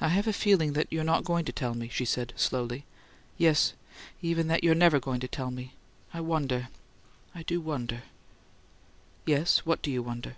[0.00, 2.84] "I have a feeling that you're not going to tell me," she said, slowly.
[3.38, 3.74] "Yes
[4.20, 5.74] even that you're never going to tell me.
[6.12, 6.66] I wonder
[7.32, 8.02] I wonder"
[9.34, 9.58] "Yes?
[9.60, 10.34] What do you wonder?"